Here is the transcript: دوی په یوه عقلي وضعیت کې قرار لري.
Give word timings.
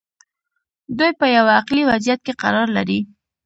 دوی 0.97 1.11
په 1.19 1.25
یوه 1.35 1.51
عقلي 1.59 1.83
وضعیت 1.89 2.19
کې 2.25 2.33
قرار 2.41 2.67
لري. 2.77 2.99